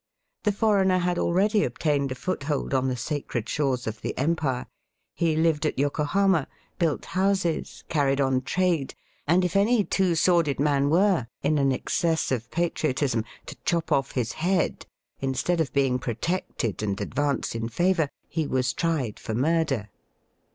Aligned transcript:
The 0.45 0.51
foreigner 0.51 0.97
had 0.97 1.19
already 1.19 1.63
obtained 1.63 2.11
a 2.11 2.15
foothold 2.15 2.73
on 2.73 2.87
the 2.87 2.95
sacred 2.95 3.47
shores 3.47 3.85
of 3.85 4.01
the 4.01 4.17
empire. 4.17 4.65
He 5.13 5.35
lived 5.35 5.63
at 5.63 5.77
Yokohama, 5.77 6.47
built 6.79 7.05
houses, 7.05 7.83
carried 7.87 8.19
on 8.19 8.41
trade, 8.41 8.95
and 9.27 9.45
if 9.45 9.55
any 9.55 9.83
two 9.83 10.15
sworded 10.15 10.59
man 10.59 10.89
were, 10.89 11.27
in 11.43 11.59
an 11.59 11.71
excess 11.71 12.31
of 12.31 12.49
patriotism, 12.49 13.25
to 13.45 13.55
chop 13.63 13.91
oflf 13.91 14.13
his 14.13 14.31
head, 14.31 14.87
instead 15.19 15.61
of 15.61 15.71
being 15.71 15.99
protected 15.99 16.81
and 16.81 16.99
advanced 16.99 17.53
in 17.53 17.69
favour, 17.69 18.09
he 18.27 18.47
was 18.47 18.73
tried 18.73 19.19
for 19.19 19.35
murder. 19.35 19.91